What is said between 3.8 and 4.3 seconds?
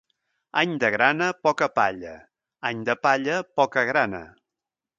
grana.